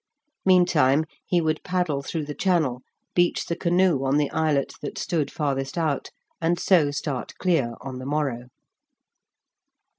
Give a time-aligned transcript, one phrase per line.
[0.45, 2.81] Meantime, he would paddle through the channel,
[3.13, 6.09] beach the canoe on the islet that stood farthest out,
[6.41, 8.47] and so start clear on the morrow.